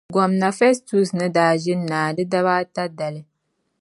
Gomna 0.13 0.49
Fɛstus 0.57 1.09
ni 1.17 1.27
daa 1.35 1.53
ʒini 1.63 1.85
naai 1.89 2.15
di 2.17 2.23
daba 2.31 2.51
ata 2.61 2.83
dali. 2.97 3.21